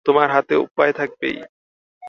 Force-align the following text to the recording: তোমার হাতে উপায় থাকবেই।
তোমার 0.05 0.27
হাতে 0.31 0.55
উপায় 0.57 0.93
থাকবেই। 0.93 1.37